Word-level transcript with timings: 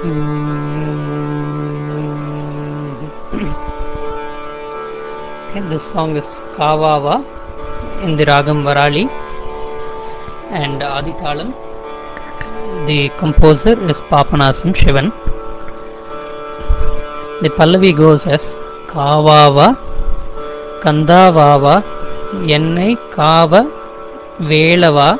okay, 0.00 0.08
this 5.68 5.92
song 5.92 6.16
is 6.16 6.24
Kavawa 6.54 7.22
in 8.02 8.16
the 8.16 8.24
Ragam 8.24 8.62
Varali 8.64 9.10
and 10.50 10.80
Aditalam. 10.80 11.52
The 12.86 13.10
composer 13.18 13.78
is 13.90 14.00
Papanasam 14.00 14.74
Shivan. 14.74 15.12
The 17.42 17.50
Pallavi 17.50 17.94
goes 17.94 18.26
as 18.26 18.54
Kavava, 18.86 19.76
Kandavava, 20.80 21.82
Ennai 22.48 22.96
Kava, 23.12 23.70
Velava. 24.38 25.18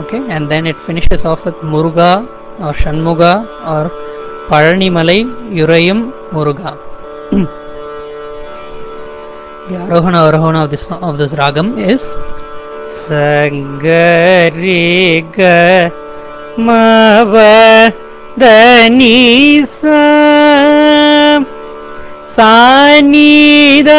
Okay, 0.00 0.20
and 0.30 0.50
then 0.50 0.66
it 0.66 0.78
finishes 0.78 1.24
off 1.24 1.46
with 1.46 1.54
Muruga 1.54 2.37
or 2.60 2.72
Shanmuga 2.72 3.32
or 3.66 3.90
Paranimalai 4.48 5.24
Yurayam 5.52 6.12
Muruga. 6.32 6.76
the 9.68 9.74
Arohana 9.74 10.30
Arohana 10.30 10.64
of 10.64 10.70
this 10.70 10.90
of 10.90 11.18
this 11.18 11.32
ragam 11.34 11.78
is 11.78 12.02
Sagariga 12.88 13.92
Mava 16.56 17.92
Danisa 18.38 19.98
Sanida 22.26 23.98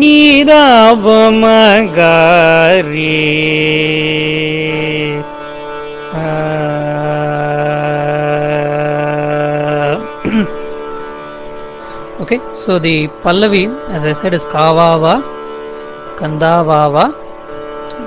Okay, 12.31 12.41
so 12.55 12.79
the 12.79 13.09
Pallavi, 13.23 13.67
as 13.89 14.05
I 14.05 14.13
said, 14.13 14.33
is 14.35 14.45
Kavava, 14.45 15.15
Kandavava, 16.17 17.13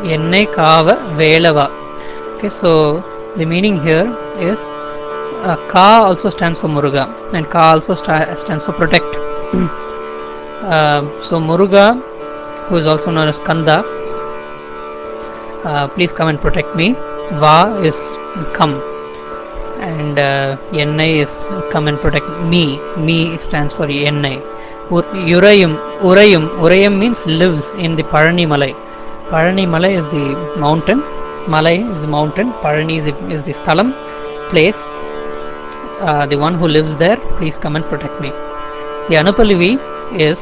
Ennai 0.02 0.46
Kava, 0.54 0.94
Velava. 1.18 1.68
Okay, 2.38 2.50
so 2.50 3.04
the 3.36 3.44
meaning 3.44 3.82
here 3.82 4.08
is 4.40 4.58
uh, 5.44 5.58
Ka 5.70 6.06
also 6.06 6.30
stands 6.30 6.58
for 6.58 6.70
Muruga 6.70 7.04
and 7.34 7.50
Ka 7.50 7.74
also 7.74 7.96
sta- 7.96 8.34
stands 8.36 8.64
for 8.64 8.72
protect. 8.72 9.04
uh, 10.64 11.02
so 11.22 11.42
Muruga, 11.42 12.02
who 12.70 12.78
is 12.78 12.88
also 12.88 13.12
known 13.12 13.28
as 13.28 13.42
Kanda, 13.42 13.84
uh, 15.66 15.90
please 15.90 16.14
come 16.14 16.30
and 16.30 16.40
protect 16.40 16.74
me. 16.78 16.94
Va 17.44 17.78
is 17.84 18.00
come 18.56 18.93
and 19.94 20.20
uh, 20.20 20.58
Ennai 20.84 21.09
is 21.24 21.34
come 21.72 21.88
and 21.88 22.00
protect 22.00 22.30
me. 22.54 22.66
Me 23.08 23.38
stands 23.38 23.74
for 23.74 23.88
Ennai. 23.88 24.36
Urayum, 24.90 25.74
Urayum, 26.12 26.46
Urayum 26.66 27.00
means 27.00 27.26
lives 27.26 27.74
in 27.74 27.96
the 27.96 28.04
Parani 28.04 28.46
Malai. 28.54 28.74
Parani 29.31 29.66
Malai 29.66 29.94
is 29.98 30.08
the 30.16 30.26
mountain 30.66 31.04
Malai 31.48 31.94
is 31.94 32.04
the 32.04 32.08
mountain, 32.08 32.54
Parani 32.64 33.00
is 33.00 33.04
the, 33.04 33.28
is 33.30 33.44
the 33.44 33.54
Sthalam, 33.54 33.92
place. 34.50 34.78
Uh, 36.00 36.25
the 36.25 36.38
one 36.38 36.58
who 36.58 36.68
lives 36.70 36.96
there, 36.96 37.18
please 37.38 37.58
come 37.58 37.75
and 37.75 37.84
protect 37.86 38.22
me. 38.22 38.30
The 39.10 39.16
Anupalivi 39.16 39.78
is 40.18 40.40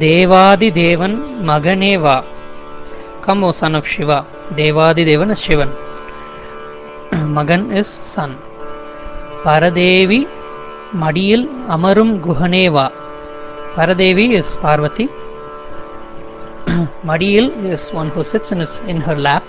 Devadi 0.00 0.72
Devan 0.72 1.42
Maganeva. 1.42 2.24
Come, 3.20 3.44
O 3.44 3.52
son 3.52 3.74
of 3.74 3.86
Shiva. 3.86 4.26
Devadi 4.52 5.04
Devan 5.04 5.30
is 5.30 5.40
Shivan. 5.40 5.83
Magan 7.36 7.62
is 7.80 7.88
son. 7.88 8.30
Paradevi 9.44 10.20
Madil 11.02 11.40
Amarum 11.74 12.20
Guhaneva. 12.20 12.86
Paradevi 13.74 14.26
is 14.40 14.56
Parvati. 14.56 15.08
Madil 17.10 17.44
is 17.72 17.92
one 17.92 18.08
who 18.10 18.22
sits 18.24 18.52
in, 18.52 18.60
his, 18.60 18.78
in 18.86 18.98
her 19.00 19.16
lap. 19.16 19.44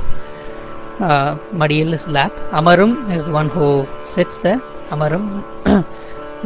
Uh, 0.99 1.35
Madil 1.53 1.93
is 1.93 2.07
lap. 2.07 2.33
Amarum 2.51 3.11
is 3.11 3.25
the 3.25 3.31
one 3.31 3.49
who 3.49 3.87
sits 4.03 4.37
there. 4.39 4.61
Amarum. 4.91 5.43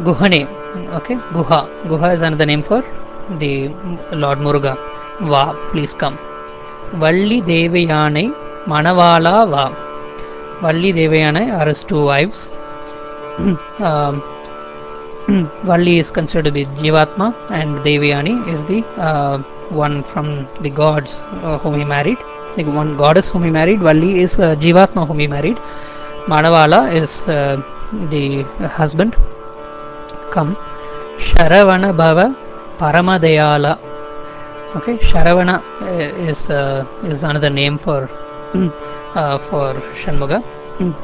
Guhane. 0.00 0.42
Okay. 0.98 1.16
Guha. 1.36 1.60
Guha 1.84 2.14
is 2.14 2.22
another 2.22 2.46
name 2.46 2.62
for 2.62 2.82
the 3.38 3.68
Lord 4.12 4.38
Muruga. 4.38 4.76
Va. 5.20 5.44
Please 5.72 5.94
come. 5.94 6.18
Valli 6.92 7.40
Devayanai 7.42 8.26
Valli 10.60 10.92
Devayanai 10.92 11.52
are 11.58 11.66
his 11.66 11.84
two 11.84 12.04
wives. 12.04 12.52
um, 13.78 14.22
Valli 15.62 15.98
is 15.98 16.10
considered 16.10 16.44
to 16.46 16.52
be 16.52 16.66
Jivatma 16.66 17.34
and 17.50 17.78
Devayani 17.78 18.46
is 18.48 18.64
the 18.66 18.84
uh, 18.96 19.38
one 19.68 20.02
from 20.02 20.48
the 20.60 20.70
gods 20.70 21.22
uh, 21.42 21.58
whom 21.58 21.78
he 21.78 21.84
married. 21.84 22.18
The 22.56 22.64
one 22.64 22.96
goddess 22.96 23.28
whom 23.28 23.44
he 23.44 23.50
married. 23.50 23.80
Valli 23.80 24.18
is 24.20 24.38
uh, 24.38 24.54
Jivatma 24.56 25.06
whom 25.06 25.18
he 25.20 25.26
married. 25.26 25.58
Manavala 26.26 26.92
is 26.92 27.26
uh, 27.28 27.56
the 27.92 28.42
husband. 28.68 29.16
Come. 30.30 30.56
Sharavana 31.18 31.94
Bhava 31.96 32.36
Paramadayala. 32.78 33.78
Okay, 34.76 34.98
Sharavana 34.98 35.62
is 36.28 36.50
is 37.10 37.22
another 37.22 37.50
name 37.50 37.78
for 37.78 38.10
for 38.52 39.74
Shanmuga. 39.94 40.42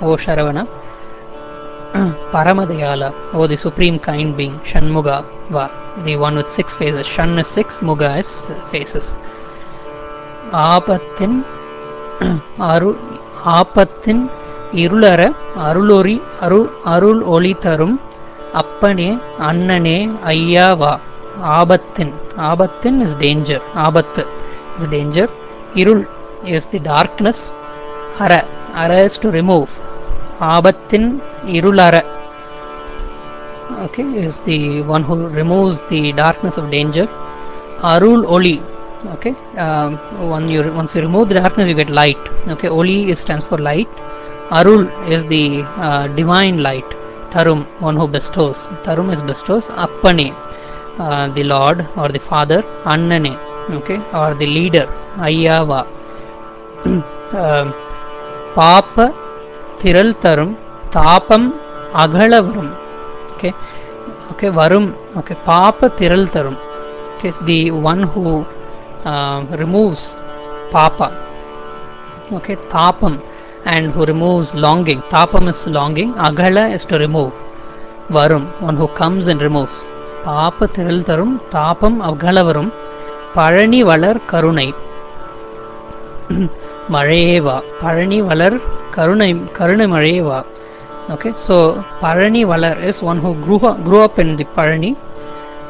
O 0.02 0.16
Sharavana. 0.16 0.66
Paramadayala, 2.32 3.14
oh 3.32 3.46
the 3.46 3.56
supreme 3.56 3.98
kind 3.98 4.37
being, 4.37 4.58
Shanmuga, 4.60 5.25
Va, 5.50 5.70
the 6.04 6.16
one 6.16 6.37
with 6.37 6.50
six 6.50 6.75
faces. 6.75 7.06
Shan 7.06 7.38
is 7.38 7.46
six, 7.46 7.78
Muga 7.78 8.19
is 8.20 8.31
faces. 8.70 9.16
ஆபத்தின் 10.72 11.38
அரு 12.72 12.90
ஆபத்தின் 13.54 14.20
இருளற 14.82 15.22
அருளொரி 15.69 16.14
அருள் 16.46 16.69
அருள் 16.93 17.22
ஒளி 17.34 17.50
தரும் 17.64 17.96
அப்பனே 18.60 19.08
அண்ணனே 19.48 19.98
ஐயா 20.34 20.69
வா 20.82 20.93
ஆபத்தின் 21.56 22.12
ஆபத்தின் 22.50 23.00
இஸ் 23.06 23.16
டேஞ்சர் 23.25 23.64
ஆபத்து 23.87 24.25
இஸ் 24.76 24.88
டேஞ்சர் 24.94 25.32
இருள் 25.82 26.04
is 26.46 26.66
the 26.75 26.78
darkness. 26.78 27.50
ara 28.25 28.40
ara 28.82 28.98
is 29.08 29.19
to 29.25 29.31
remove. 29.38 29.70
abathin 30.54 31.04
irulara 31.56 32.02
okay 33.84 34.06
is 34.25 34.40
the 34.48 34.58
one 34.94 35.04
who 35.08 35.16
removes 35.40 35.78
the 35.93 36.02
darkness 36.22 36.56
of 36.62 36.70
danger. 36.76 37.06
arul 37.93 38.20
oli 38.37 38.56
okay 39.14 39.34
um, 39.64 39.90
when 40.32 40.44
you 40.54 40.60
once 40.81 40.94
you 40.96 41.02
remove 41.08 41.28
the 41.31 41.38
darkness 41.43 41.69
you 41.70 41.76
get 41.82 41.90
light. 42.02 42.22
Okay 42.54 42.69
oli 42.69 42.98
stands 43.22 43.46
for 43.50 43.58
light. 43.70 43.88
arul 44.58 44.84
is 45.14 45.25
the 45.34 45.44
uh, 45.87 46.06
divine 46.20 46.58
light. 46.69 46.90
Tharum, 47.34 47.66
one 47.81 47.96
who 47.96 48.06
bestows. 48.08 48.58
Tharum 48.84 49.12
is 49.14 49.20
bestows 49.31 49.66
appane 49.84 50.28
uh, 50.98 51.28
the 51.37 51.44
lord 51.44 51.87
or 51.96 52.08
the 52.08 52.22
father 52.31 52.62
annane 52.93 53.34
okay 53.78 53.98
or 54.20 54.28
the 54.34 54.46
leader 54.46 54.87
ayava 55.28 55.81
பாப்ப 58.58 59.06
திரள் 59.80 60.18
தரும் 60.24 60.56
தாபம் 60.96 61.48
அகல 62.02 62.34
வரும் 62.48 62.72
okay 63.36 63.52
okay 64.30 64.50
varum 64.58 64.84
okay 65.14 65.36
papa 65.48 65.86
thiral 65.98 66.22
tarum 66.34 66.56
okay 67.14 67.32
the 67.42 67.58
one 67.90 68.02
who 68.12 68.24
uh, 69.04 69.38
removes 69.62 70.04
papa 70.70 71.08
okay 72.32 72.56
tapam 72.74 73.14
and 73.66 73.92
who 73.94 74.04
removes 74.06 74.48
longing 74.56 75.00
tapam 75.14 75.50
is 75.52 75.60
longing 75.78 76.12
agala 76.28 76.64
is 76.76 76.84
to 76.84 76.98
remove 76.98 77.34
varum 78.08 78.44
one 78.68 78.76
who 78.76 78.88
comes 79.00 79.26
and 79.26 79.42
removes 79.42 79.80
papa 80.24 80.66
thiral 80.76 81.00
tarum 81.10 81.32
tapam 81.56 81.94
agala 82.10 82.44
varum 82.50 82.68
Palani 83.36 83.80
வளர் 83.82 84.18
கருணை 84.30 84.66
மழையேவா 86.94 87.56
பழனி 87.82 88.20
வளர் 88.28 88.58
கருணை 88.96 89.31
கருணை 89.58 89.88
மழையேவா 89.96 90.40
okay 91.14 91.32
so 91.46 91.56
parani 92.02 92.40
valar 92.44 92.76
is 92.82 93.00
one 93.00 93.19
who 93.25 93.31
grew 93.44 93.58
up, 93.58 93.84
grew 93.84 94.00
up 94.06 94.19
in 94.19 94.34
the 94.37 94.44
parani 94.56 94.90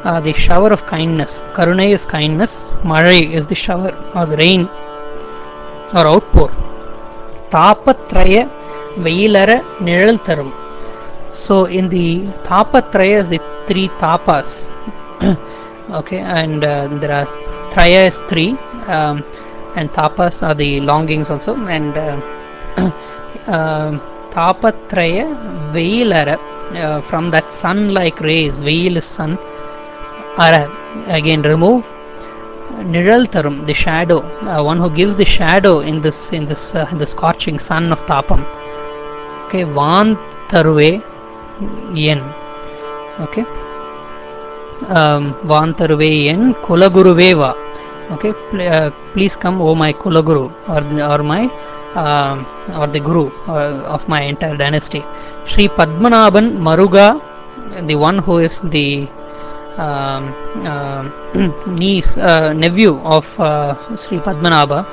uh, 0.05 0.19
the 0.27 0.33
shower 0.33 0.71
of 0.77 0.87
kindness 0.87 1.33
karunai 1.57 1.89
is 1.97 2.05
kindness 2.15 2.53
malai 2.91 3.21
is 3.39 3.47
the 3.47 3.59
shower 3.65 3.93
or 4.15 4.25
the 4.33 4.39
rain 4.43 4.63
or 5.99 6.05
outpour 6.13 6.49
tapatraya 7.55 8.45
veyilara 9.07 9.59
nilal 9.89 10.19
tarum 10.29 10.51
so 11.45 11.57
in 11.79 11.87
the 11.97 12.09
tapatraya 12.51 13.19
is 13.25 13.29
the 13.35 13.41
three 13.69 13.89
tapas 14.05 14.49
okay 16.01 16.21
and 16.41 16.65
uh, 16.65 16.87
there 17.03 17.15
are 17.21 17.29
traya 17.75 18.03
is 18.13 18.19
three 18.31 18.51
um, 18.97 19.19
and 19.77 19.91
tapas 19.93 20.43
are 20.43 20.55
the 20.55 20.81
longings 20.81 21.31
also. 21.31 21.55
And 21.67 21.97
uh, 21.97 22.21
um, 23.57 24.01
tapatraya 24.37 25.27
veyilara 25.75 26.37
uh, 26.85 27.01
from 27.01 27.31
that 27.31 27.53
sun 27.53 27.95
like 27.99 28.21
rays 28.21 28.61
veil 28.69 28.97
is 28.97 29.09
sun 29.19 29.33
ara 30.47 30.63
again 31.19 31.43
remove 31.53 31.85
nilal 32.95 33.25
tarum 33.35 33.57
the 33.69 33.77
shadow 33.85 34.19
uh, 34.53 34.63
one 34.71 34.79
who 34.83 34.91
gives 35.01 35.15
the 35.23 35.29
shadow 35.39 35.75
in 35.91 36.01
this 36.07 36.19
in 36.39 36.45
this 36.53 36.65
uh, 36.75 36.87
in 36.93 36.99
the 37.03 37.11
scorching 37.15 37.59
sun 37.69 37.93
of 37.97 38.01
tapam. 38.11 38.43
Okay 39.45 39.65
van 39.79 40.17
taruve 40.51 40.91
yen. 42.05 42.23
Okay. 43.27 43.45
Um, 44.99 45.23
van 45.53 45.73
taruve 45.75 46.11
yen 46.27 46.43
kulaguruve 46.67 47.29
va 47.43 47.51
okay 48.11 48.33
uh, 48.55 48.91
please 49.13 49.35
come 49.37 49.61
oh 49.61 49.75
my 49.75 49.93
kulaguru 49.93 50.45
or 50.69 50.83
or 51.13 51.23
my 51.23 51.51
um, 51.95 52.47
or 52.79 52.87
the 52.87 53.01
guru 53.01 53.31
uh, 53.49 53.83
of 53.95 54.07
my 54.09 54.21
entire 54.23 54.57
dynasty. 54.57 55.03
Sri 55.45 55.69
Padmanabhan 55.69 56.57
Maruga 56.57 57.21
the 57.89 57.97
one 57.97 58.19
who 58.19 58.39
is 58.39 58.61
the 58.61 59.09
um, 59.79 60.35
uh, 60.65 61.11
niece 61.67 62.17
uh, 62.17 62.53
nephew 62.53 62.99
of 63.01 63.27
uh, 63.41 63.75
Sri 63.97 64.19
Padmanabha 64.19 64.87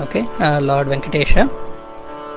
okay 0.00 0.26
uh, 0.40 0.60
Lord 0.60 0.88
Venkatesha. 0.88 1.50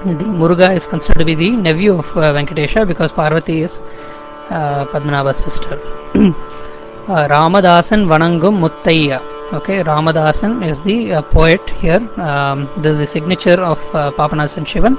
The 0.06 0.25
Muruga 0.25 0.75
is 0.75 0.88
considered 0.88 1.19
to 1.19 1.25
be 1.25 1.36
the 1.36 1.50
nephew 1.51 1.98
of 1.98 2.06
uh, 2.15 2.31
Venkatesha 2.33 2.88
because 2.88 3.12
Parvati 3.12 3.62
is 3.63 3.81
uh, 4.50 4.86
Padmanabha's 4.86 5.39
sister. 5.39 5.81
Uh, 7.07 7.25
Ramadasan 7.30 8.06
Vanangum 8.06 8.60
Muttaiya 8.60 9.37
okay 9.53 9.83
Ramadasan 9.83 10.65
is 10.67 10.81
the 10.81 11.13
uh, 11.13 11.21
poet 11.21 11.69
here. 11.69 12.01
Um, 12.19 12.69
this 12.77 12.94
is 12.94 12.97
the 12.99 13.07
signature 13.07 13.59
of 13.61 13.79
uh, 13.95 14.11
Papanasan 14.11 14.65
Shivan. 14.65 14.97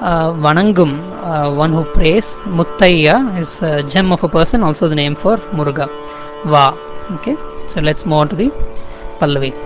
Uh, 0.00 0.32
Vanangum 0.32 0.92
uh, 1.24 1.50
one 1.52 1.72
who 1.72 1.84
prays. 1.86 2.24
Muttaiya 2.46 3.36
is 3.38 3.62
a 3.62 3.82
gem 3.82 4.12
of 4.12 4.22
a 4.22 4.28
person 4.28 4.62
also 4.62 4.88
the 4.88 4.94
name 4.94 5.16
for 5.16 5.38
Muruga 5.56 5.88
Va. 6.46 6.76
Okay 7.16 7.36
so 7.66 7.80
let's 7.80 8.04
move 8.04 8.18
on 8.18 8.28
to 8.28 8.36
the 8.36 8.50
Pallavi. 9.20 9.52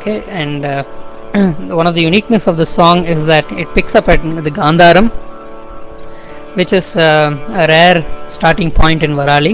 okay 0.00 0.18
and 0.40 0.64
uh, 0.64 0.82
one 1.80 1.86
of 1.90 1.94
the 1.96 2.02
uniqueness 2.10 2.44
of 2.50 2.56
the 2.60 2.66
song 2.78 2.98
is 3.14 3.20
that 3.30 3.46
it 3.62 3.68
picks 3.76 3.94
up 4.00 4.06
at 4.14 4.20
the 4.46 4.52
gandharam 4.58 5.06
which 6.58 6.72
is 6.72 6.86
uh, 6.96 7.30
a 7.62 7.66
rare 7.72 8.00
starting 8.36 8.70
point 8.80 9.02
in 9.06 9.12
varali 9.20 9.52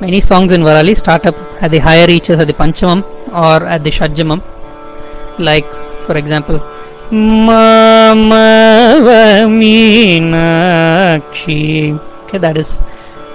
many 0.00 0.20
songs 0.20 0.52
in 0.52 0.62
varali 0.62 0.96
start 0.96 1.26
up 1.26 1.36
at 1.62 1.70
the 1.70 1.78
higher 1.78 2.06
reaches 2.06 2.38
at 2.40 2.48
the 2.48 2.54
panchamam 2.60 3.02
or 3.44 3.64
at 3.74 3.84
the 3.84 3.90
shadjamam 3.90 4.40
like 5.38 5.70
for 6.06 6.16
example 6.16 6.58
Mamava 7.10 9.46
Meenakshi 9.60 11.60
okay 12.24 12.38
that 12.38 12.56
is 12.56 12.80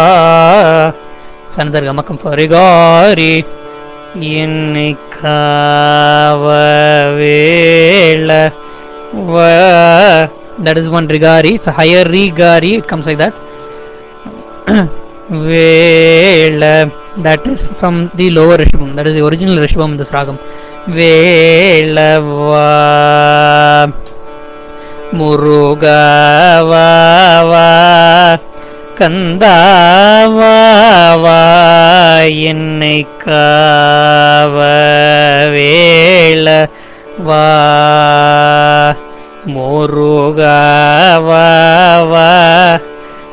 it's 1.45 1.57
another 1.57 1.83
gamakam 1.89 2.19
for 2.25 2.33
rigori 2.43 3.33
என்னை 4.39 4.89
காவவேள 5.17 6.61
va 9.31 9.49
that 10.65 10.77
is 10.81 10.87
one 10.97 11.07
rigari 11.13 11.51
it's 11.57 11.69
a 11.71 11.75
higher 11.79 12.03
rigari 12.15 12.71
it 12.79 12.85
comes 12.91 13.05
like 13.09 13.19
that 13.23 13.35
Vela 15.45 16.73
That 17.18 17.46
is 17.46 17.68
from 17.70 18.10
the 18.14 18.30
lower 18.30 18.56
Rishabam 18.58 18.94
that 18.94 19.06
is 19.06 19.14
the 19.14 19.24
original 19.26 19.56
Rishabam 19.56 19.92
in 19.92 19.96
this 19.96 20.10
ragam 20.10 20.38
Velava 20.88 22.66
Murugava 25.12 26.86
Khandwa 28.98 30.52
என்னை 32.50 32.98
காவ 33.24 34.58
வேள 35.54 36.46
வா 37.26 37.44
முருகாவா 39.54 41.46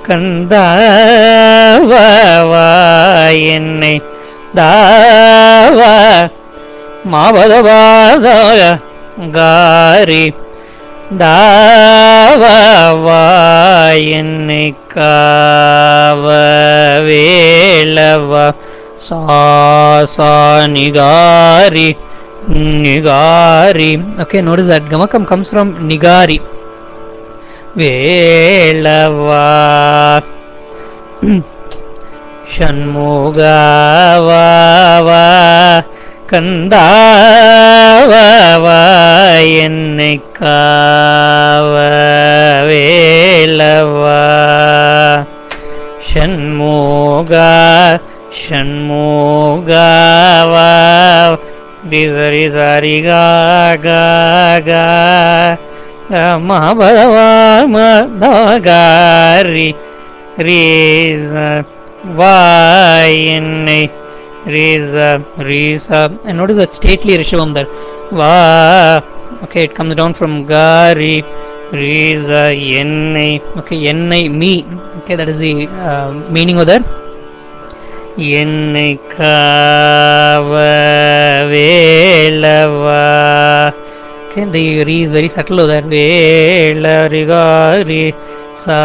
கந்தாவா 0.08 2.04
என்னை 3.56 3.94
தாவா 4.58 5.92
மாவதவாத 7.14 8.28
காரி 9.38 10.24
தாவா 11.22 13.20
என்னை 14.20 14.64
காவ 14.96 16.26
வேளவா 17.08 18.46
சாசா 19.08 20.34
nihari 20.76 21.90
nihari 22.84 23.92
okay 24.18 24.42
notice 24.42 24.68
that 24.68 24.84
gamakam 24.86 25.24
comes 25.26 25.50
from 25.50 25.68
nigari 25.90 26.38
வேளவா. 27.74 29.44
ஷண்முகவா 32.54 34.44
Khandwa 36.32 37.18
என்னை 39.64 40.14
காவ 40.40 41.74
வேலவா 42.68 44.20
ஷண்முக 46.10 47.34
ஷண்முகவா 48.42 49.88
பிசரி 51.90 52.46
சரி 52.50 52.98
கா 53.08 53.24
கா 56.13 56.23
கா 56.23 56.27
மபதவா 56.49 57.29
மதகாரி 57.75 59.69
ரீச 60.47 61.33
வாய் 62.19 63.19
என்னை 63.37 63.83
ரீச 64.55 64.95
ரீச 65.49 65.89
and 66.29 66.37
notice 66.41 66.59
that 66.63 66.73
stately 66.79 67.15
rishabam 67.23 67.51
there 67.59 67.69
va 68.21 68.33
okay 69.45 69.63
it 69.69 69.75
comes 69.79 69.95
down 70.01 70.15
from 70.21 70.33
gari 70.55 71.17
ரீச 71.81 72.31
என்னை 72.83 73.29
okay 73.61 73.79
என்னை 73.93 74.21
me 74.41 74.53
okay 74.99 75.17
that 75.21 75.29
is 75.33 75.39
the 75.47 75.53
uh, 75.89 76.09
meaning 76.37 76.59
of 76.63 76.67
that 76.71 76.85
என்னை 78.39 78.89
காவ 79.17 80.53
வேலவா 81.53 83.03
okay 84.34 84.46
the 84.46 84.84
re 84.84 85.04
is 85.04 85.12
very 85.12 85.28
subtle 85.28 85.60
over 85.62 85.82
there 85.82 86.74
vela 86.74 86.94
rigari 87.14 88.06
sa 88.64 88.80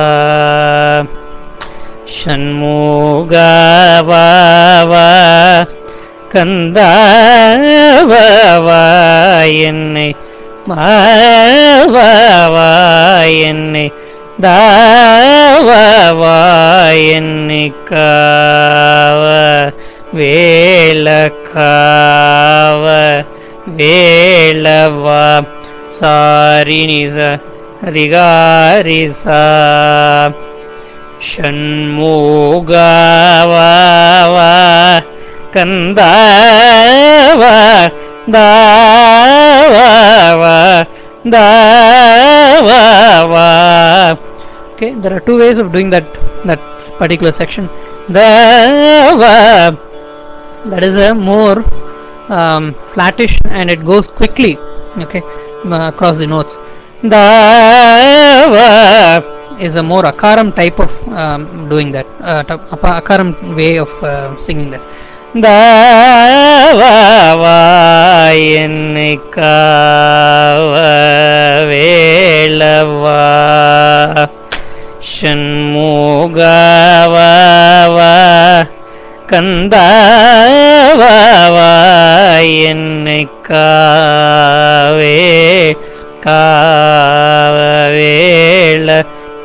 ஷண்முகவா 2.18 3.46
Khandwa 6.32 7.54
என்னை 9.68 10.08
மாவா 10.68 11.98
என்னை 13.48 13.86
தாவா 14.44 15.82
என்னை 17.16 17.64
காவ 17.90 19.22
வேலக்காவ 20.18 21.54
வேலவா 23.79 25.23
சாரி 25.99 26.81
நிச 26.89 27.17
ரிகாரிசா 27.95 29.41
ஷண்முகவா 31.29 32.89
கந்தாவா 35.55 37.53
தாவா 38.35 40.55
தாவா 41.35 43.47
okay 44.75 44.89
there 45.01 45.13
are 45.15 45.23
two 45.27 45.35
ways 45.41 45.57
of 45.63 45.67
doing 45.75 45.89
that 45.93 46.05
that 46.49 46.61
particular 47.01 47.31
section 47.39 47.63
the 48.15 48.25
that 50.71 50.83
is 50.89 50.95
a 51.07 51.11
more 51.29 51.59
um, 52.29 52.73
flattish 52.93 53.37
and 53.59 53.69
it 53.69 53.85
goes 53.85 54.07
quickly 54.19 54.57
okay 54.97 55.21
uh, 55.65 55.89
across 55.93 56.17
the 56.17 56.27
notes 56.27 56.57
the 57.03 57.23
is 59.59 59.75
a 59.75 59.83
more 59.83 60.03
akaram 60.03 60.55
type 60.55 60.79
of 60.79 60.91
um, 61.13 61.69
doing 61.69 61.91
that 61.91 62.07
uh, 62.21 62.43
t- 62.43 62.53
apa- 62.75 62.95
akaram 63.01 63.29
way 63.59 63.77
of 63.77 63.91
uh, 64.03 64.35
singing 64.37 64.69
that 64.75 64.83
தாவா 65.43 67.53
என்னை 68.57 69.13
காவ 69.35 70.73
வேலவா 71.69 73.15
ஷண்முகவா 75.13 78.11
கந்தாவா 79.32 81.12
என்னை 82.60 83.28
காவே 83.42 85.18
காவவேள 86.26 86.38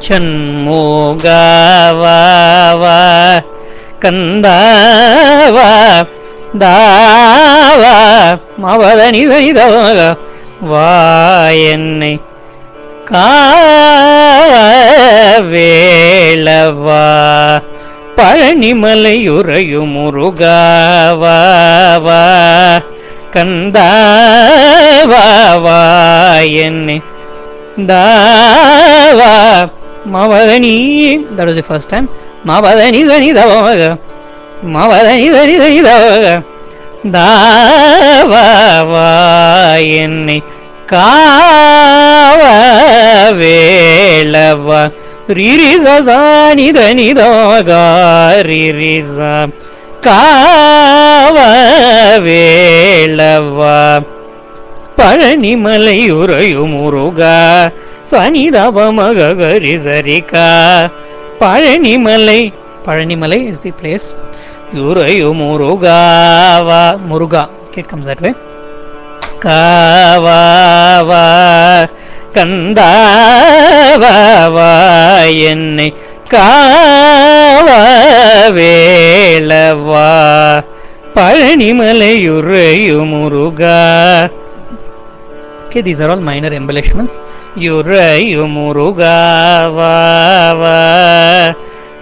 ஷண்முகவா 0.07 1.31
கந்தாவா 4.03 5.69
தாவா 6.61 7.95
மவதனி 8.63 9.23
தனிதவ 9.31 9.73
வா 10.69 10.85
என்னை 11.71 12.13
காவேளவா 15.69 17.03
பழனிமலையுறையு 18.17 19.81
முருகாவா 19.93 21.37
கந்தாவா 23.35 25.23
என்னை 26.65 26.97
தாவா 27.87 29.33
மவதனி 30.15 30.75
that 31.35 31.47
was 31.47 31.55
the 31.55 31.63
first 31.63 31.89
time. 31.89 32.07
மவதனி 32.45 33.01
தனி 33.07 33.31
தவக 33.37 33.97
மவதனி 34.75 35.25
தனி 35.31 35.55
தனி 35.57 35.81
தவக 35.87 36.43
தாவா 37.15 38.43
என்னை 39.97 40.37
காவ 40.91 42.41
வேளவ 43.41 44.69
ரிரிசனித 45.37 46.79
நிதோகாரிரிச 46.99 49.17
காவ 50.07 51.37
வேளவ 52.27 53.59
பழனிமலை 54.99 55.99
உறையும் 56.19 56.75
Muruga 56.75 57.35
சனிதபமகரி 58.11 59.73
Palanimalai 61.39 62.41
Palanimalai 62.85 63.39
is 63.49 63.61
the 63.61 63.71
place 63.79 64.05
யுரையு 64.75 65.29
முருகாவா 65.39 66.79
Muruga 67.09 67.41
gate 67.71 67.85
comes 67.85 68.07
that 68.09 68.21
way 68.25 68.31
காவாவா 69.45 71.23
கந்தாவாவா 72.37 74.69
என்னை 75.47 75.87
காவேளவா 76.33 77.65
பழனிமலை 81.15 81.17
பழனிமலையுறையும் 81.17 83.11
முருகா 83.13 83.77
Okay, 85.77 85.83
these 85.83 86.01
are 86.01 86.09
all 86.09 86.19
minor 86.19 86.51
embellishments. 86.51 87.17
Yurayu 87.55 88.47
Murugava 88.49 89.93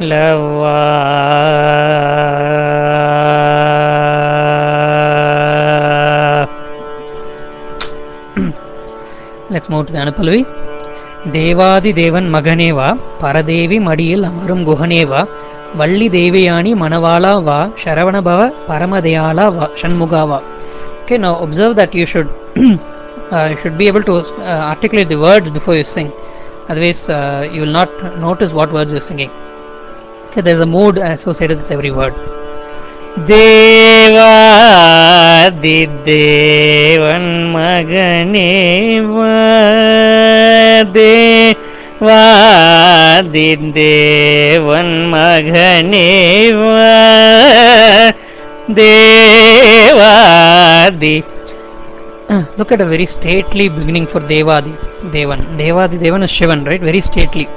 Lava. 0.01 0.83
Let's 9.49 9.69
move 9.69 9.87
to 9.87 9.93
தேவாதி 11.35 11.91
தேவன் 11.99 12.25
மகனேவா 12.33 12.87
பரதேவி 13.22 13.78
மடியில் 13.88 14.26
அமரும் 14.30 14.64
குகனேவா 14.68 15.22
வள்ளி 15.80 16.08
தேவயானி 16.18 16.72
மணவாளா 16.82 17.34
வா 17.48 17.58
சரவணபவ 17.82 18.40
பரமதயாளா 18.70 19.48
வா 19.58 19.68
ஷண்முகாவா 19.82 20.40
Okay, 21.02 21.16
now 21.16 21.36
observe 21.38 21.74
that 21.76 21.94
you 21.94 22.04
should 22.04 22.28
uh, 23.32 23.46
you 23.50 23.56
should 23.56 23.76
be 23.78 23.86
able 23.86 24.02
to 24.02 24.14
uh, 24.14 24.72
articulate 24.72 25.08
the 25.08 25.18
words 25.18 25.46
before 25.50 25.74
you 25.74 25.84
sing. 25.84 26.08
Otherwise, 26.68 27.08
uh, 27.08 27.48
you 27.50 27.60
will 27.62 27.72
not 27.72 27.90
notice 28.18 28.52
what 28.52 28.70
words 28.70 28.92
you're 28.92 29.00
singing. 29.02 29.30
Okay, 30.26 30.42
there's 30.42 30.60
a 30.60 30.66
mood 30.68 30.98
associated 30.98 31.56
with 31.62 31.70
every 31.70 31.92
word. 31.92 32.14
தேவாதி 34.10 35.78
தேவன் 36.08 37.30
மகனேவா 37.54 39.32
தேவாதி 40.94 41.14
தேவன் 43.80 44.94
மகனேவா 45.14 46.92
தேவாதி 48.80 51.16
Uh, 52.34 52.44
look 52.58 52.70
at 52.74 52.80
a 52.84 52.84
very 52.84 53.06
stately 53.06 53.66
beginning 53.76 54.06
for 54.06 54.20
Devadi 54.20 54.72
Devan. 55.14 55.40
Devadi 55.60 55.98
Devan 56.02 56.22
is 56.22 56.30
Shivan, 56.30 56.66
right? 56.66 56.82
Very 56.88 57.00
stately. 57.00 57.48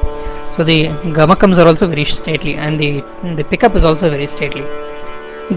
So 0.55 0.63
the 0.63 0.83
gamakams 1.17 1.57
are 1.61 1.67
also 1.67 1.87
very 1.87 2.05
stately, 2.05 2.55
and 2.55 2.79
the 2.79 3.03
the 3.39 3.43
pickup 3.43 3.75
is 3.75 3.83
also 3.83 4.09
very 4.09 4.27
stately. 4.27 4.63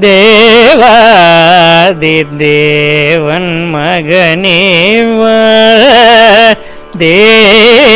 தேவாதி 0.00 2.16
தேவன் 2.38 3.52
மகனேவ 3.74 5.22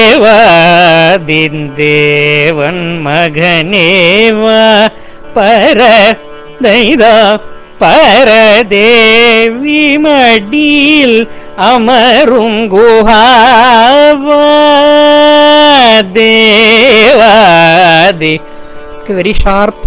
தேவாதி 0.04 1.42
தேவன் 1.76 3.00
மகனேவ 3.06 4.44
பர 5.34 5.80
தைதா 6.62 7.40
பரதேவி 7.78 9.98
மடியில் 9.98 11.28
அமரும் 11.64 12.72
குஹாவாதி 12.72 13.14
very 19.10 19.34
sharp 19.42 19.86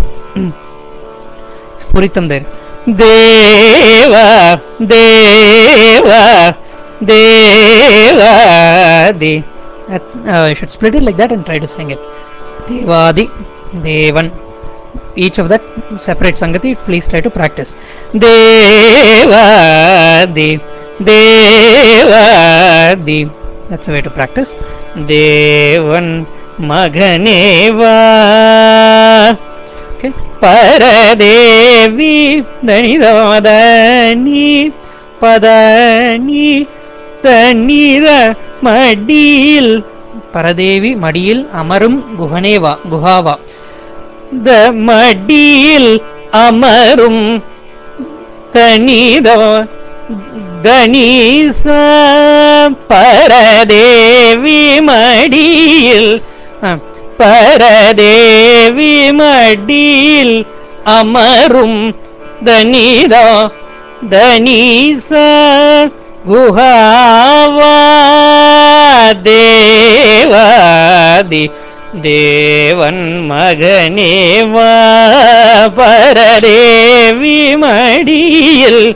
புரித்தம் 1.91 2.27
தேர் 2.27 2.45
தேவ 3.01 4.13
தேவ 4.87 6.09
தேவாதி 7.11 9.43
I 10.37 10.53
should 10.53 10.75
split 10.75 10.93
it 10.93 11.07
like 11.07 11.21
that 11.21 11.31
and 11.31 11.49
try 11.49 11.59
to 11.59 11.65
sing 11.75 11.89
it 11.89 11.99
தேவாதி 12.67 13.29
தேவன் 13.83 14.31
Devadi, 14.95 14.97
Devan. 15.07 15.15
Each 15.15 15.37
of 15.39 15.49
that 15.49 15.61
separate 15.99 16.35
Sangati, 16.35 16.75
please 16.85 17.07
try 17.07 17.21
to 17.21 17.29
practice. 17.29 17.75
Devadi, 18.13 18.29
Devadi. 20.99 23.31
That's 23.69 23.87
a 23.87 23.91
way 23.91 24.01
to 24.01 24.09
practice. 24.09 24.53
Devan 24.95 26.27
Maganeva. 26.59 27.97
Okay. 29.97 30.13
Paradevi 30.41 32.45
தனிதமதனி 32.65 34.73
பதனி 35.21 36.67
தனித 37.21 38.35
மடியில் 38.61 39.85
பரதேவி 40.31 40.95
மடியில் 40.95 41.49
அமரும் 41.61 41.99
குஹனேவா 42.19 42.73
குஹாவா 42.91 43.35
த 43.66 43.66
மடியில் 44.87 45.91
அமரும் 46.37 47.23
தனிதோ 48.53 49.39
கணீச 50.63 51.63
பரதேவி 52.89 54.61
மடியில் 54.87 56.11
பரதேவி 57.19 58.95
மடியில் 59.11 60.37
அமரும் 60.97 61.79
தனிதோ 62.45 63.27
தனீச 64.09 65.11
குஹாவா 66.27 67.75
தேவாதி 70.17 71.43
தேவன் 72.01 73.31
மகனேவா 73.31 74.71
பரதேவி 75.77 77.57
மடியில். 77.57 78.95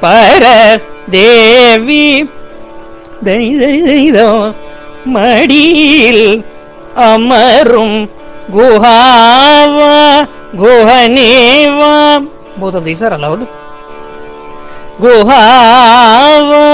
பர 0.00 0.44
தேவி 1.10 2.28
தனி 3.24 3.58
தனி 3.58 3.82
தனிதோ 3.82 4.54
மடியில் 5.06 6.44
அமரும் 7.08 8.08
குஹாவா 8.52 10.26
குஹனேவா 10.56 12.22
both 12.60 12.74
of 12.74 12.84
these 12.84 13.02
are 13.02 13.14
allowed 13.14 13.46
குஹாவா 15.00 16.64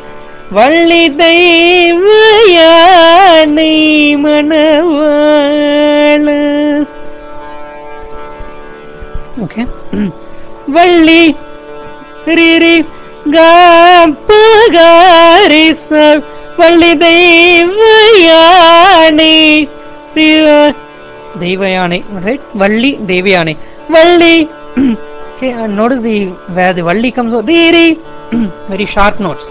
Valli 0.51 1.15
தெய்வ 1.15 2.05
யானை 2.47 4.15
மணவாள. 4.15 6.29
ஓகே. 9.43 9.65
வள்ளி 10.67 11.35
ரிரி 12.25 12.85
காப்பகாரி 13.31 15.71
ச 15.71 16.17
வள்ளி 16.59 16.91
தெய்வ 17.05 17.79
யானை 18.27 19.33
ரி- 20.17 20.75
தெய்வ 21.39 21.69
யானை 21.69 21.99
ரைட் 22.25 22.45
வள்ளி 22.53 22.91
தெய்வ 23.11 23.27
யானை 23.29 23.55
Valli 23.95 24.35
okay 25.31 25.49
and 25.63 25.75
notice 25.75 26.01
the 26.01 26.13
where 26.55 26.73
the 26.77 26.83
Valli 26.87 27.09
comes 27.17 27.33
out 27.33 27.45
ரீரி 27.53 27.87
very 28.69 28.87
sharp 28.95 29.17
notes 29.19 29.45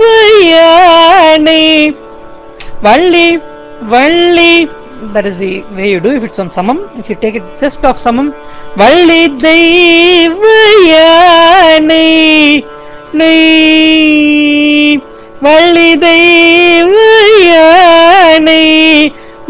Valli 2.88 3.28
Valli 3.94 4.52
that 5.14 5.26
is 5.30 5.38
the 5.38 5.50
way 5.76 5.88
you 5.92 6.00
do 6.00 6.12
if 6.18 6.24
it's 6.28 6.40
on 6.44 6.50
samam 6.50 6.78
if 7.02 7.06
you 7.10 7.16
take 7.24 7.36
it 7.40 7.46
just 7.64 7.84
off 7.90 8.00
samam 8.06 8.28
Valli 8.78 9.22
Deivayanai 9.44 10.38
நெய் 13.20 14.96
வள்ளி 15.46 15.90
தெய்வயானை 16.06 17.04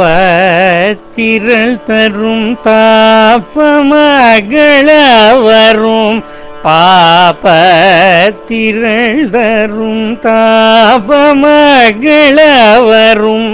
திரள் 1.15 1.75
தரும் 1.89 2.49
தாப்பமகள 2.65 4.89
வரும் 5.45 6.17
பாப்ப 6.65 7.45
திரள் 8.49 9.21
தரும் 9.35 10.09
தாபமகள 10.25 12.37
வரும் 12.89 13.49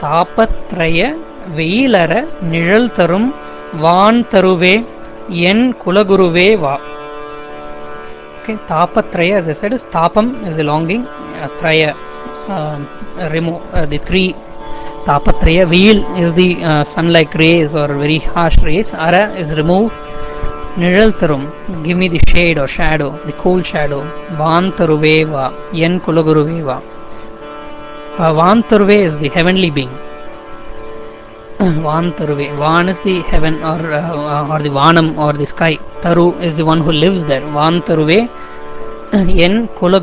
தாபத்ரய 0.00 1.14
வெயிலற 1.56 2.24
நிழல் 2.50 2.92
தரும் 2.92 3.34
வான் 3.80 4.26
தருவே 4.32 4.84
என் 5.50 5.74
குலகுருவே 5.84 6.48
வா 6.64 6.74
ஓகே 8.38 8.56
தாபத்ரய 8.72 9.38
as 9.38 9.48
I 9.48 9.52
said 9.52 9.72
is 9.72 9.86
தாபம் 9.94 10.48
is 10.48 10.56
the 10.56 10.64
longing 10.64 11.06
uh, 11.38 11.48
remove 13.34 13.62
uh, 13.72 13.86
the 13.86 13.98
three 13.98 14.34
tapatraya 15.08 15.68
wheel 15.72 15.98
is 16.22 16.32
the 16.34 16.62
uh, 16.62 16.84
sun-like 16.84 17.34
rays 17.34 17.74
or 17.74 17.88
very 17.88 18.18
harsh 18.18 18.58
rays 18.68 18.90
ara 19.06 19.24
is 19.42 19.50
remove 19.62 19.90
நிழல் 20.80 21.14
தரும் 21.20 21.44
give 21.84 21.98
me 22.00 22.06
the 22.14 22.20
shade 22.30 22.58
or 22.62 22.66
shadow 22.78 23.10
the 23.28 23.36
cool 23.42 23.60
shadow 23.70 24.00
வான் 24.40 24.72
தருவேவா 24.80 25.44
என் 25.86 26.00
குலகுருவேவா 26.06 26.76
uh, 28.22 28.32
வான் 28.40 28.66
தருவே 28.72 28.98
is 29.08 29.16
the 29.22 29.30
heavenly 29.36 29.70
being 29.78 29.94
Van 31.58 32.12
Taruve. 32.12 32.46
Van 32.58 32.88
is 32.88 33.00
the 33.00 33.22
heaven 33.22 33.54
or 33.62 33.92
uh, 33.92 34.52
or 34.52 34.58
the 34.58 34.68
Vanam 34.68 35.16
or 35.16 35.32
the 35.32 35.46
sky. 35.46 35.76
Taru 36.02 36.38
is 36.42 36.54
the 36.54 36.64
one 36.64 36.80
who 36.82 36.92
lives 36.92 37.24
there. 37.24 37.40
Van 37.40 37.80
Taruve. 37.80 38.28
En 39.12 39.66
Kula 39.68 40.00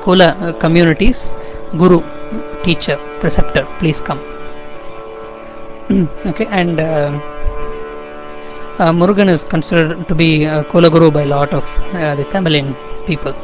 Kola 0.00 0.28
uh, 0.40 0.52
communities, 0.54 1.30
Guru, 1.76 2.02
teacher, 2.64 2.98
preceptor, 3.20 3.66
please 3.78 4.00
come. 4.00 4.20
okay, 6.26 6.46
and 6.46 6.80
uh, 6.80 7.12
uh, 8.78 8.92
Murugan 8.92 9.28
is 9.28 9.44
considered 9.44 10.08
to 10.08 10.14
be 10.14 10.44
a 10.44 10.64
Kola 10.64 10.90
Guru 10.90 11.10
by 11.10 11.22
a 11.22 11.26
lot 11.26 11.52
of 11.52 11.64
uh, 11.94 12.14
the 12.14 12.24
Tamilian 12.24 12.74
people. 13.06 13.34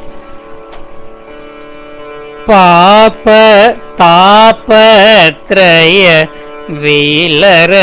പാപ 2.47 3.25
താപത്രയ 3.99 6.01
വീലര 6.83 7.73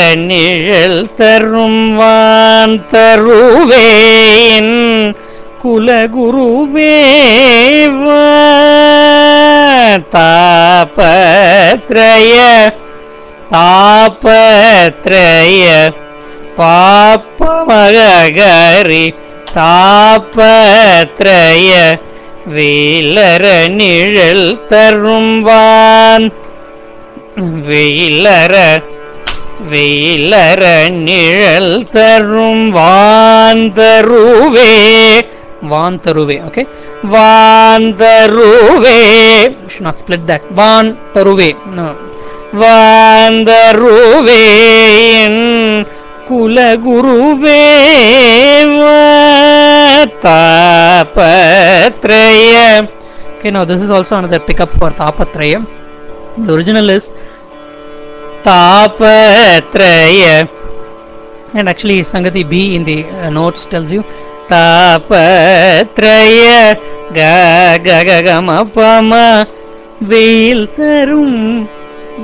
തരും 1.19 1.75
van 1.99 2.71
തരുവേൻ 2.91 4.67
குலகுருவேவ 5.61 6.85
தாபத்ரய 10.93 12.37
தாபத்ரய 13.53 15.65
பாப்பமகரி 16.57 17.55
தாபத்ரய 19.55 21.71
வீலர 22.47 23.45
நிழல் 23.77 24.47
தரும்பான் 24.69 26.29
வான் 28.49 28.83
வெயிலர 29.71 30.63
நிழல் 31.01 31.85
தரும் 31.91 32.71
வாந்தருவே 32.75 34.71
Vantaruve. 35.61 36.41
Okay, 36.47 36.65
Vantaruve. 37.03 38.91
You 39.63 39.69
should 39.69 39.83
not 39.83 39.99
split 39.99 40.25
that. 40.27 40.41
Vantaruve. 40.49 41.65
No. 41.67 41.95
Vandaruve 42.53 44.29
in 45.25 45.85
कुलगुरुवे 46.31 47.59
तापत्रय 50.23 52.27
Okay, 53.35 53.49
now 53.49 53.65
this 53.65 53.81
is 53.81 53.89
also 53.89 54.17
another 54.17 54.39
pickup 54.39 54.71
for 54.71 54.91
Tapatraya. 54.91 55.65
The 56.45 56.53
original 56.53 56.89
is 56.91 57.11
Tapatraya. 58.43 60.47
And 61.55 61.67
actually, 61.67 62.01
Sangati 62.01 62.47
B 62.47 62.75
in 62.75 62.83
the 62.83 63.05
uh, 63.05 63.31
notes 63.31 63.65
tells 63.65 63.91
you 63.91 64.03
தாபத்ரய 64.49 66.41
ga 67.13 68.41
வெயில் 70.09 70.69
தரும் 70.75 71.69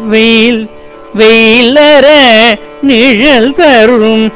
வெயில் 0.09 0.69
வெயிலர 1.13 2.05
நிழல் 2.81 3.53
தரும் 3.53 4.31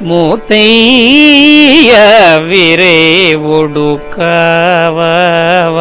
மூத்தைய 0.01 1.93
விரைவோடு 2.49 3.87
காவவ 4.15 5.79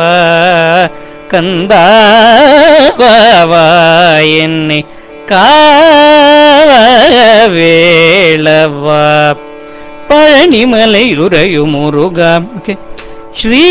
கந்தாவ 1.31 3.01
என்னை 4.37 4.79
காவேளவா 7.75 9.03
பழனிமலை 10.09 11.05
உரையும் 11.17 11.73
முருகா 11.75 12.31
okay 12.57 12.75
Sri 13.31 13.67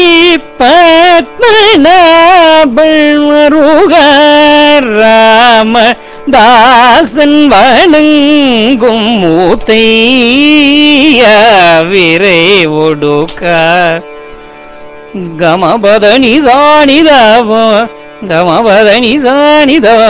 பத்மநாபருக 2.63 3.95
Rama 4.89 5.75
தாசன் 6.31 7.49
வணங்கும் 7.49 9.09
மூத்தைய 9.23 11.23
விரை 11.89 12.67
ஒடுக்க. 12.67 13.43
கமபதனி 15.41 16.35
சாணிதவ 16.47 17.51
கமபதனி 18.29 19.13
சாணிதவ 19.25 20.01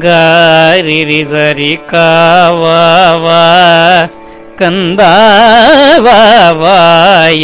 காரிரி 0.00 1.24
சரி 1.24 1.78
காவா 1.92 2.80
கந்தாவா 4.58 6.18